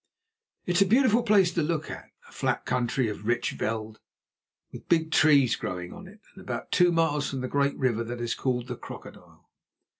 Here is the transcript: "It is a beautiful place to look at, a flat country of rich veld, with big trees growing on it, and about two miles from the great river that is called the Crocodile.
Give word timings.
"It 0.65 0.77
is 0.77 0.81
a 0.81 0.85
beautiful 0.89 1.21
place 1.21 1.51
to 1.53 1.61
look 1.61 1.91
at, 1.91 2.09
a 2.27 2.31
flat 2.31 2.65
country 2.65 3.07
of 3.07 3.27
rich 3.27 3.51
veld, 3.51 3.99
with 4.71 4.89
big 4.89 5.11
trees 5.11 5.55
growing 5.55 5.93
on 5.93 6.07
it, 6.07 6.21
and 6.33 6.41
about 6.41 6.71
two 6.71 6.91
miles 6.91 7.29
from 7.29 7.41
the 7.41 7.47
great 7.47 7.77
river 7.77 8.03
that 8.05 8.19
is 8.19 8.33
called 8.33 8.65
the 8.65 8.75
Crocodile. 8.77 9.51